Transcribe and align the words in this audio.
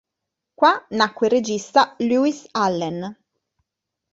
Qua 0.55 0.83
nacque 0.89 1.27
il 1.27 1.33
regista 1.33 1.93
Lewis 1.99 2.47
Allen. 2.53 3.15